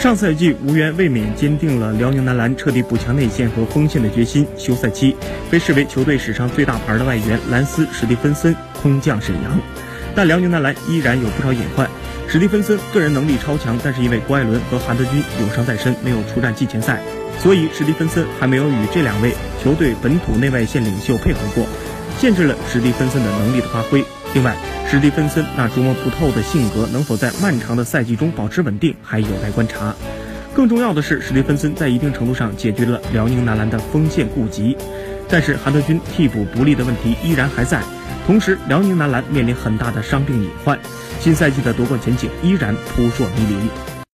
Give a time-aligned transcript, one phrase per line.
[0.00, 4.46] 上赛季无缘卫冕，坚定了辽宁男篮彻底补强内线和锋线的决心。
[4.56, 5.14] 休赛期
[5.50, 9.60] 被视为球队史上最大牌的外援兰斯·史蒂芬森空降沈阳，
[10.14, 11.86] 但辽宁男篮依然有不少隐患。
[12.26, 17.02] 史蒂芬森个人能力超强，但是因为郭艾伦和韩德君有伤在身，没有出战季前赛，
[17.38, 21.66] 所以史蒂芬森还没有与这两位球队本土内外线领袖配合过，
[22.18, 24.02] 限制了史蒂芬森的能力的发挥。
[24.32, 24.56] 另外，
[24.90, 29.94] 史蒂芬森那琢磨不透的性格能否在漫长的赛季中保持稳定，还有待观察。
[30.52, 34.76] 更重要的是，史蒂芬森在一定程度上解决了辽宁男篮的锋线顾及，
[35.28, 37.80] 但是韩德君替补不利的问题依然还在。
[38.26, 40.76] 同时，辽宁男篮面临很大的伤病隐患，
[41.20, 43.99] 新赛季的夺冠前景依然扑朔迷离。